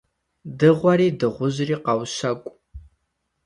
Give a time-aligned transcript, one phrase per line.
[0.57, 2.53] Дыгъуэри дыгъужьри къаущэкӀу.